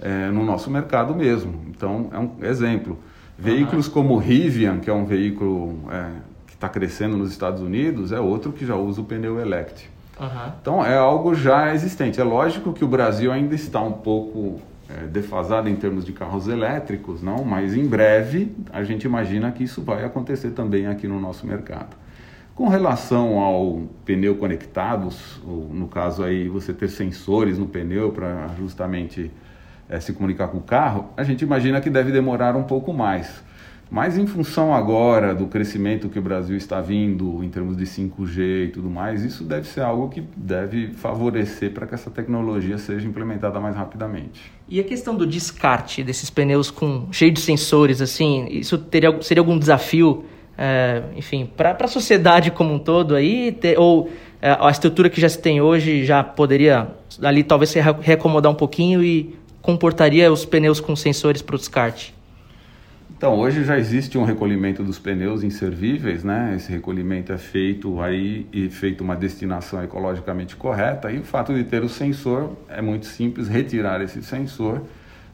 é, 0.02 0.30
no 0.30 0.44
nosso 0.44 0.70
mercado 0.70 1.16
mesmo. 1.16 1.62
Então, 1.70 2.10
é 2.12 2.20
um 2.20 2.32
exemplo. 2.42 3.00
Veículos 3.38 3.88
uhum. 3.88 3.94
como 3.94 4.14
o 4.16 4.18
Rivian, 4.18 4.80
que 4.80 4.90
é 4.90 4.94
um 4.94 5.06
veículo 5.06 5.80
é, 5.90 6.10
que 6.48 6.54
está 6.54 6.68
crescendo 6.68 7.16
nos 7.16 7.32
Estados 7.32 7.62
Unidos, 7.62 8.12
é 8.12 8.20
outro 8.20 8.52
que 8.52 8.66
já 8.66 8.76
usa 8.76 9.00
o 9.00 9.06
pneu 9.06 9.40
Elect. 9.40 9.90
Uhum. 10.20 10.52
Então, 10.62 10.86
é 10.86 10.98
algo 10.98 11.34
já 11.34 11.74
existente. 11.74 12.20
É 12.20 12.24
lógico 12.24 12.74
que 12.74 12.84
o 12.84 12.88
Brasil 12.88 13.32
ainda 13.32 13.56
está 13.56 13.82
um 13.82 13.92
pouco 13.92 14.60
é, 14.90 15.08
defasado 15.08 15.68
em 15.68 15.76
termos 15.76 16.06
de 16.06 16.14
carros 16.14 16.48
elétricos, 16.48 17.22
não, 17.22 17.44
mas 17.44 17.74
em 17.74 17.86
breve 17.86 18.56
a 18.72 18.84
gente 18.84 19.04
imagina 19.04 19.52
que 19.52 19.64
isso 19.64 19.82
vai 19.82 20.06
acontecer 20.06 20.52
também 20.52 20.88
aqui 20.88 21.08
no 21.08 21.20
nosso 21.20 21.48
mercado. 21.48 21.96
Com 22.56 22.70
relação 22.70 23.38
ao 23.38 23.82
pneu 24.06 24.36
conectado, 24.38 25.10
no 25.46 25.90
caso 25.90 26.24
aí 26.24 26.48
você 26.48 26.74
ter 26.74 26.88
sensores 26.88 27.60
no 27.60 27.66
pneu 27.66 28.14
para 28.14 28.48
justamente 28.58 29.30
é, 29.90 30.00
se 30.00 30.14
comunicar 30.14 30.48
com 30.48 30.60
o 30.60 30.62
carro, 30.62 31.10
a 31.18 31.24
gente 31.26 31.42
imagina 31.42 31.82
que 31.82 31.90
deve 31.90 32.14
demorar 32.14 32.56
um 32.56 32.64
pouco 32.64 32.94
mais. 32.94 33.44
Mas 33.92 34.18
em 34.18 34.26
função 34.26 34.74
agora 34.74 35.36
do 35.36 35.48
crescimento 35.48 36.08
que 36.08 36.18
o 36.18 36.22
Brasil 36.22 36.56
está 36.56 36.80
vindo 36.80 37.44
em 37.44 37.50
termos 37.50 37.76
de 37.76 37.84
5G 37.84 38.68
e 38.68 38.68
tudo 38.70 38.90
mais, 38.90 39.24
isso 39.24 39.44
deve 39.44 39.68
ser 39.68 39.82
algo 39.82 40.08
que 40.08 40.24
deve 40.36 40.94
favorecer 40.94 41.72
para 41.72 41.86
que 41.86 41.94
essa 41.94 42.10
tecnologia 42.10 42.78
seja 42.78 43.06
implementada 43.06 43.60
mais 43.60 43.76
rapidamente. 43.76 44.52
E 44.68 44.80
a 44.80 44.84
questão 44.84 45.14
do 45.14 45.28
descarte 45.28 46.04
desses 46.06 46.30
pneus 46.30 46.72
com 46.72 47.10
cheio 47.12 47.32
de 47.32 47.42
sensores, 47.42 48.02
assim, 48.02 48.48
isso 48.50 48.78
teria, 48.78 49.22
seria 49.22 49.42
algum 49.42 49.60
desafio, 49.60 50.24
é, 50.58 51.04
enfim, 51.16 51.50
para 51.58 51.76
a 51.80 51.88
sociedade 51.88 52.52
como 52.52 52.74
um 52.74 52.80
todo 52.80 53.16
aí, 53.16 53.52
ter, 53.52 53.78
ou 53.78 54.10
é, 54.42 54.58
a 54.60 54.70
estrutura 54.70 55.10
que 55.10 55.20
já 55.20 55.30
se 55.30 55.40
tem 55.40 55.62
hoje 55.62 56.06
já 56.06 56.24
poderia 56.24 56.88
ali 57.22 57.44
talvez 57.44 57.70
se 57.70 57.80
reacomodar 57.80 58.52
um 58.52 58.56
pouquinho 58.56 59.04
e 59.04 59.36
comportaria 59.62 60.32
os 60.32 60.46
pneus 60.46 60.80
com 60.80 60.96
sensores 60.96 61.42
para 61.42 61.56
o 61.56 61.58
descarte? 61.58 62.14
Então, 63.18 63.34
hoje 63.40 63.64
já 63.64 63.78
existe 63.80 64.18
um 64.18 64.26
recolhimento 64.26 64.84
dos 64.84 65.00
pneus 65.00 65.42
inservíveis, 65.42 66.22
né? 66.22 66.54
Esse 66.56 66.70
recolhimento 66.72 67.32
é 67.32 67.38
feito 67.38 68.02
aí 68.02 68.46
e 68.52 68.70
feito 68.70 69.06
uma 69.06 69.16
destinação 69.16 69.82
ecologicamente 69.82 70.56
correta. 70.56 71.10
E 71.10 71.20
o 71.20 71.24
fato 71.24 71.54
de 71.54 71.64
ter 71.64 71.82
o 71.82 71.88
sensor 71.88 72.52
é 72.68 72.82
muito 72.82 73.06
simples, 73.06 73.48
retirar 73.48 74.02
esse 74.02 74.22
sensor 74.22 74.82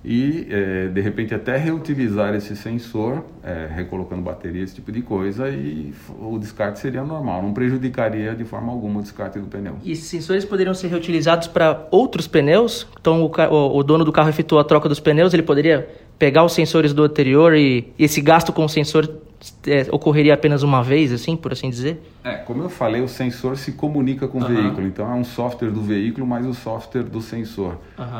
e 0.03 0.47
é, 0.49 0.87
de 0.87 0.99
repente 0.99 1.33
até 1.33 1.57
reutilizar 1.57 2.33
esse 2.33 2.55
sensor, 2.55 3.23
é, 3.43 3.67
recolocando 3.71 4.21
bateria, 4.21 4.63
esse 4.63 4.75
tipo 4.75 4.91
de 4.91 5.01
coisa, 5.01 5.49
e 5.49 5.93
o 6.19 6.39
descarte 6.39 6.79
seria 6.79 7.03
normal, 7.03 7.41
não 7.41 7.53
prejudicaria 7.53 8.35
de 8.35 8.43
forma 8.43 8.71
alguma 8.71 8.99
o 8.99 9.03
descarte 9.03 9.39
do 9.39 9.47
pneu. 9.47 9.75
E 9.83 9.91
esses 9.91 10.05
sensores 10.05 10.43
poderiam 10.43 10.73
ser 10.73 10.87
reutilizados 10.87 11.47
para 11.47 11.87
outros 11.91 12.27
pneus? 12.27 12.87
Então 12.99 13.23
o, 13.23 13.77
o, 13.77 13.83
dono 13.83 14.03
do 14.03 14.11
carro 14.11 14.29
efetuou 14.29 14.59
a 14.59 14.63
troca 14.63 14.89
dos 14.89 14.99
pneus, 14.99 15.33
ele 15.33 15.43
poderia 15.43 15.87
pegar 16.21 16.45
os 16.45 16.53
sensores 16.53 16.93
do 16.93 17.03
anterior 17.03 17.55
e, 17.55 17.91
e 17.97 18.03
esse 18.03 18.21
gasto 18.21 18.53
com 18.53 18.63
o 18.63 18.69
sensor 18.69 19.09
é, 19.65 19.87
ocorreria 19.91 20.35
apenas 20.35 20.61
uma 20.61 20.83
vez, 20.83 21.11
assim, 21.11 21.35
por 21.35 21.51
assim 21.51 21.67
dizer? 21.67 21.99
É, 22.23 22.35
como 22.35 22.61
eu 22.61 22.69
falei, 22.69 23.01
o 23.01 23.07
sensor 23.07 23.57
se 23.57 23.71
comunica 23.71 24.27
com 24.27 24.37
o 24.37 24.45
veículo, 24.47 24.85
então 24.85 25.11
é 25.11 25.15
um 25.15 25.23
software 25.23 25.71
do 25.71 25.81
veículo 25.81 26.27
mais 26.27 26.45
o 26.45 26.53
software 26.53 27.01
do 27.01 27.21
sensor. 27.21 27.79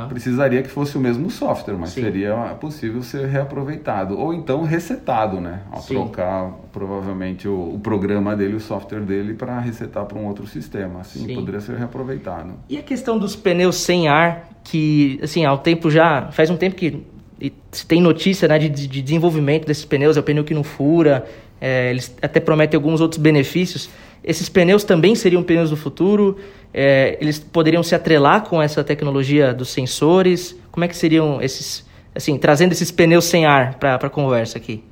Precisaria 0.10 0.63
que 0.63 0.70
fosse 0.70 0.98
o 0.98 1.00
mesmo 1.00 1.29
software, 1.29 1.75
mas 1.75 1.91
Sim. 1.91 2.01
seria 2.01 2.34
possível 2.60 3.03
ser 3.03 3.27
reaproveitado 3.27 4.17
ou 4.17 4.34
então 4.34 4.63
resetado, 4.63 5.39
né? 5.39 5.62
Ao 5.72 5.79
Sim. 5.79 5.93
trocar 5.93 6.51
provavelmente 6.74 7.48
o, 7.48 7.75
o, 7.75 7.79
programa 7.79 8.36
dele, 8.36 8.55
o 8.55 8.60
software 8.60 9.01
dele 9.01 9.36
para 9.36 9.60
resetar 9.60 10.05
para 10.05 10.17
um 10.17 10.25
outro 10.25 10.48
sistema, 10.48 11.01
assim 11.01 11.27
Sim. 11.27 11.36
poderia 11.36 11.62
ser 11.62 11.75
reaproveitado. 11.75 12.53
E 12.67 12.79
a 12.79 12.81
questão 12.81 13.20
dos 13.20 13.36
pneus 13.36 13.75
sem 13.75 14.08
ar, 14.08 14.50
que 14.63 15.20
assim, 15.22 15.46
há 15.46 15.53
um 15.53 15.58
tempo 15.58 15.91
já, 15.91 16.31
faz 16.31 16.50
um 16.50 16.58
tempo 16.58 16.75
que 16.75 17.12
e 17.42 17.52
se 17.72 17.86
tem 17.86 18.00
notícia 18.00 18.48
né, 18.48 18.60
de, 18.60 18.70
de, 18.70 19.02
desenvolvimento 19.02 19.66
desses 19.66 19.84
pneus, 19.84 20.16
é 20.16 20.20
o 20.20 20.24
pneu 20.24 20.44
que 20.44 20.54
não 20.54 20.64
fura, 20.64 21.26
é, 21.60 21.90
eles 21.90 22.16
até 22.22 22.40
prometem 22.40 22.78
alguns 22.78 23.02
outros 23.02 23.20
benefícios. 23.20 23.90
Esses 24.24 24.48
pneus 24.48 24.84
também 24.84 25.16
seriam 25.16 25.42
pneus 25.42 25.72
do 25.72 25.76
futuro? 25.76 26.38
É, 26.72 27.18
eles 27.20 27.40
poderiam 27.40 27.82
se 27.82 27.96
atrelar 27.96 28.44
com 28.44 28.62
essa 28.62 28.84
tecnologia 28.84 29.54
dos 29.54 29.70
sensores? 29.70 30.56
Como 30.72 30.84
é 30.84 30.88
que 30.88 30.96
seriam 30.96 31.42
esses, 31.42 31.84
assim, 32.14 32.38
trazendo 32.38 32.74
esses 32.74 32.92
pneus 32.92 33.26
sem 33.26 33.46
ar 33.46 33.76
para 33.80 33.96
a 33.96 34.10
conversa 34.10 34.60
aqui? 34.60 34.84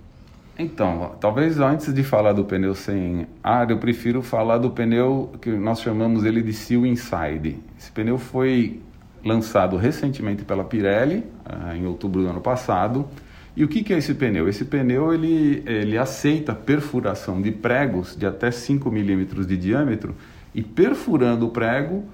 Então, 0.57 1.11
talvez 1.21 1.59
antes 1.59 1.93
de 1.93 2.03
falar 2.03 2.33
do 2.33 2.43
pneu 2.43 2.73
sem 2.75 3.27
ar, 3.43 3.69
eu 3.69 3.77
prefiro 3.77 4.21
falar 4.21 4.57
do 4.57 4.71
pneu 4.71 5.31
que 5.39 5.51
nós 5.51 5.79
chamamos 5.79 6.25
ele 6.25 6.41
de 6.41 6.51
Seal 6.51 6.85
Inside. 6.85 7.57
Esse 7.77 7.91
pneu 7.91 8.17
foi 8.17 8.81
lançado 9.23 9.77
recentemente 9.77 10.43
pela 10.43 10.63
Pirelli, 10.63 11.23
uh, 11.45 11.75
em 11.75 11.85
outubro 11.85 12.21
do 12.21 12.29
ano 12.29 12.41
passado. 12.41 13.07
E 13.55 13.63
o 13.63 13.67
que, 13.67 13.83
que 13.83 13.93
é 13.93 13.97
esse 13.97 14.13
pneu? 14.13 14.47
Esse 14.47 14.63
pneu 14.63 15.13
ele, 15.13 15.63
ele 15.65 15.97
aceita 15.97 16.53
perfuração 16.53 17.41
de 17.41 17.51
pregos 17.51 18.15
de 18.15 18.25
até 18.25 18.51
5 18.51 18.89
milímetros 18.89 19.45
de 19.45 19.57
diâmetro 19.57 20.15
e 20.53 20.63
perfurando 20.63 21.47
o 21.47 21.49
prego, 21.49 22.05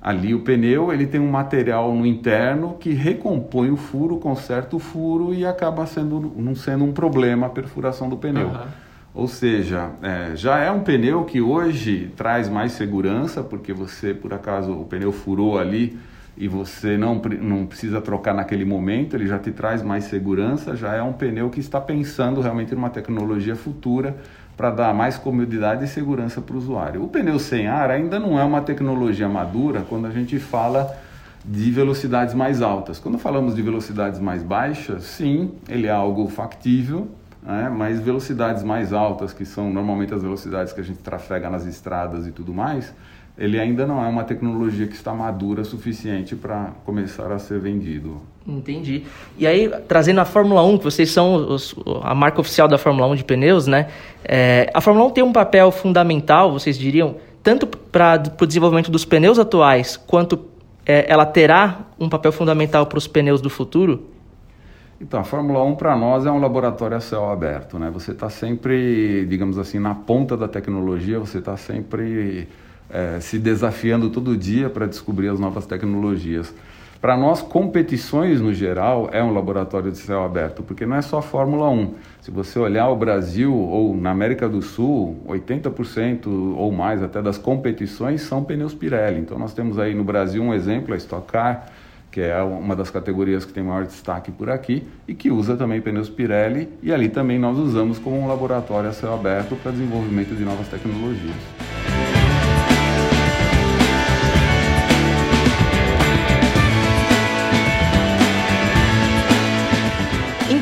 ali 0.00 0.34
o 0.34 0.40
pneu 0.40 0.92
ele 0.92 1.06
tem 1.06 1.20
um 1.20 1.30
material 1.30 1.94
no 1.94 2.04
interno 2.04 2.74
que 2.74 2.92
recompõe 2.92 3.70
o 3.70 3.76
furo, 3.76 4.16
conserta 4.18 4.76
o 4.76 4.78
furo 4.78 5.32
e 5.32 5.46
acaba 5.46 5.86
sendo, 5.86 6.32
não 6.36 6.54
sendo 6.54 6.84
um 6.84 6.92
problema 6.92 7.46
a 7.46 7.50
perfuração 7.50 8.08
do 8.08 8.16
pneu. 8.16 8.48
Uhum. 8.48 8.88
Ou 9.14 9.26
seja, 9.26 9.90
é, 10.02 10.36
já 10.36 10.58
é 10.58 10.70
um 10.70 10.80
pneu 10.80 11.24
que 11.24 11.40
hoje 11.40 12.12
traz 12.16 12.48
mais 12.48 12.72
segurança, 12.72 13.42
porque 13.42 13.72
você, 13.72 14.14
por 14.14 14.32
acaso, 14.32 14.72
o 14.72 14.84
pneu 14.84 15.10
furou 15.10 15.58
ali, 15.58 15.98
e 16.40 16.46
você 16.46 16.96
não, 16.96 17.16
não 17.16 17.66
precisa 17.66 18.00
trocar 18.00 18.32
naquele 18.32 18.64
momento, 18.64 19.16
ele 19.16 19.26
já 19.26 19.40
te 19.40 19.50
traz 19.50 19.82
mais 19.82 20.04
segurança, 20.04 20.76
já 20.76 20.94
é 20.94 21.02
um 21.02 21.12
pneu 21.12 21.50
que 21.50 21.58
está 21.58 21.80
pensando 21.80 22.40
realmente 22.40 22.72
numa 22.76 22.88
tecnologia 22.88 23.56
futura 23.56 24.16
para 24.56 24.70
dar 24.70 24.94
mais 24.94 25.18
comodidade 25.18 25.84
e 25.84 25.88
segurança 25.88 26.40
para 26.40 26.54
o 26.54 26.58
usuário. 26.58 27.02
O 27.02 27.08
pneu 27.08 27.40
sem 27.40 27.66
ar 27.66 27.90
ainda 27.90 28.20
não 28.20 28.38
é 28.38 28.44
uma 28.44 28.60
tecnologia 28.60 29.28
madura 29.28 29.84
quando 29.88 30.06
a 30.06 30.10
gente 30.10 30.38
fala 30.38 30.96
de 31.44 31.72
velocidades 31.72 32.34
mais 32.34 32.62
altas. 32.62 33.00
Quando 33.00 33.18
falamos 33.18 33.56
de 33.56 33.62
velocidades 33.62 34.20
mais 34.20 34.40
baixas, 34.40 35.02
sim, 35.04 35.52
ele 35.68 35.88
é 35.88 35.90
algo 35.90 36.28
factível, 36.28 37.08
né? 37.42 37.68
mas 37.68 37.98
velocidades 37.98 38.62
mais 38.62 38.92
altas, 38.92 39.32
que 39.32 39.44
são 39.44 39.72
normalmente 39.72 40.14
as 40.14 40.22
velocidades 40.22 40.72
que 40.72 40.80
a 40.80 40.84
gente 40.84 41.00
trafega 41.00 41.50
nas 41.50 41.66
estradas 41.66 42.28
e 42.28 42.30
tudo 42.30 42.54
mais, 42.54 42.94
ele 43.38 43.58
ainda 43.58 43.86
não 43.86 44.04
é 44.04 44.08
uma 44.08 44.24
tecnologia 44.24 44.86
que 44.86 44.94
está 44.94 45.14
madura 45.14 45.62
suficiente 45.62 46.34
para 46.34 46.72
começar 46.84 47.30
a 47.30 47.38
ser 47.38 47.60
vendido. 47.60 48.20
Entendi. 48.44 49.04
E 49.38 49.46
aí, 49.46 49.70
trazendo 49.86 50.20
a 50.20 50.24
Fórmula 50.24 50.64
1, 50.64 50.78
que 50.78 50.84
vocês 50.84 51.10
são 51.10 51.36
os, 51.36 51.74
a 52.02 52.14
marca 52.14 52.40
oficial 52.40 52.66
da 52.66 52.76
Fórmula 52.76 53.06
1 53.06 53.14
de 53.14 53.24
pneus, 53.24 53.68
né? 53.68 53.88
É, 54.24 54.68
a 54.74 54.80
Fórmula 54.80 55.06
1 55.06 55.10
tem 55.10 55.22
um 55.22 55.32
papel 55.32 55.70
fundamental, 55.70 56.50
vocês 56.50 56.76
diriam, 56.76 57.16
tanto 57.40 57.66
para 57.66 58.20
o 58.40 58.46
desenvolvimento 58.46 58.90
dos 58.90 59.04
pneus 59.04 59.38
atuais, 59.38 59.96
quanto 59.96 60.46
é, 60.84 61.06
ela 61.08 61.24
terá 61.24 61.86
um 62.00 62.08
papel 62.08 62.32
fundamental 62.32 62.86
para 62.86 62.98
os 62.98 63.06
pneus 63.06 63.40
do 63.40 63.48
futuro? 63.48 64.08
Então, 65.00 65.20
a 65.20 65.24
Fórmula 65.24 65.62
1 65.62 65.76
para 65.76 65.94
nós 65.94 66.26
é 66.26 66.30
um 66.30 66.40
laboratório 66.40 66.96
a 66.96 67.00
céu 67.00 67.30
aberto, 67.30 67.78
né? 67.78 67.88
Você 67.92 68.10
está 68.10 68.28
sempre, 68.28 69.24
digamos 69.26 69.58
assim, 69.58 69.78
na 69.78 69.94
ponta 69.94 70.36
da 70.36 70.48
tecnologia, 70.48 71.20
você 71.20 71.38
está 71.38 71.56
sempre 71.56 72.48
é, 72.90 73.20
se 73.20 73.38
desafiando 73.38 74.10
todo 74.10 74.36
dia 74.36 74.68
para 74.70 74.86
descobrir 74.86 75.28
as 75.28 75.38
novas 75.38 75.66
tecnologias. 75.66 76.52
Para 77.00 77.16
nós, 77.16 77.40
competições 77.40 78.40
no 78.40 78.52
geral 78.52 79.08
é 79.12 79.22
um 79.22 79.32
laboratório 79.32 79.92
de 79.92 79.98
céu 79.98 80.24
aberto, 80.24 80.64
porque 80.64 80.84
não 80.84 80.96
é 80.96 81.02
só 81.02 81.18
a 81.18 81.22
Fórmula 81.22 81.70
1. 81.70 81.94
Se 82.20 82.30
você 82.32 82.58
olhar 82.58 82.88
o 82.88 82.96
Brasil 82.96 83.54
ou 83.54 83.96
na 83.96 84.10
América 84.10 84.48
do 84.48 84.60
Sul, 84.60 85.16
80% 85.28 86.26
ou 86.56 86.72
mais 86.72 87.00
até 87.00 87.22
das 87.22 87.38
competições 87.38 88.22
são 88.22 88.42
pneus 88.42 88.74
Pirelli. 88.74 89.20
Então 89.20 89.38
nós 89.38 89.54
temos 89.54 89.78
aí 89.78 89.94
no 89.94 90.02
Brasil 90.02 90.42
um 90.42 90.52
exemplo, 90.52 90.92
a 90.92 90.96
Stock 90.96 91.30
Car, 91.30 91.66
que 92.10 92.20
é 92.20 92.42
uma 92.42 92.74
das 92.74 92.90
categorias 92.90 93.44
que 93.44 93.52
tem 93.52 93.62
maior 93.62 93.84
destaque 93.84 94.32
por 94.32 94.50
aqui 94.50 94.84
e 95.06 95.14
que 95.14 95.30
usa 95.30 95.56
também 95.56 95.80
pneus 95.80 96.08
Pirelli 96.08 96.68
e 96.82 96.92
ali 96.92 97.08
também 97.08 97.38
nós 97.38 97.56
usamos 97.58 98.00
como 98.00 98.18
um 98.18 98.26
laboratório 98.26 98.90
a 98.90 98.92
céu 98.92 99.14
aberto 99.14 99.54
para 99.62 99.70
desenvolvimento 99.70 100.34
de 100.34 100.44
novas 100.44 100.66
tecnologias. 100.66 101.67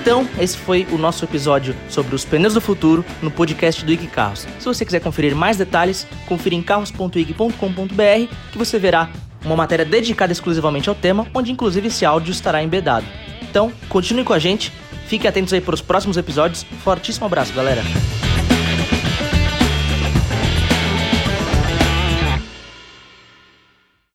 Então, 0.06 0.24
esse 0.38 0.56
foi 0.56 0.86
o 0.92 0.98
nosso 0.98 1.24
episódio 1.24 1.74
sobre 1.88 2.14
os 2.14 2.24
pneus 2.24 2.54
do 2.54 2.60
futuro 2.60 3.04
no 3.20 3.28
podcast 3.28 3.84
do 3.84 3.90
IG 3.90 4.06
Carros. 4.06 4.46
Se 4.60 4.64
você 4.64 4.84
quiser 4.84 5.00
conferir 5.00 5.34
mais 5.34 5.56
detalhes, 5.56 6.06
confira 6.28 6.54
em 6.54 6.62
carros.ig.com.br 6.62 8.32
que 8.52 8.56
você 8.56 8.78
verá 8.78 9.10
uma 9.44 9.56
matéria 9.56 9.84
dedicada 9.84 10.30
exclusivamente 10.30 10.88
ao 10.88 10.94
tema, 10.94 11.26
onde 11.34 11.50
inclusive 11.50 11.88
esse 11.88 12.04
áudio 12.04 12.30
estará 12.30 12.62
embedado. 12.62 13.04
Então, 13.42 13.72
continue 13.88 14.22
com 14.22 14.32
a 14.32 14.38
gente, 14.38 14.72
fique 15.08 15.26
atentos 15.26 15.52
aí 15.52 15.60
para 15.60 15.74
os 15.74 15.82
próximos 15.82 16.16
episódios. 16.16 16.62
Fortíssimo 16.84 17.26
abraço, 17.26 17.52
galera! 17.52 17.82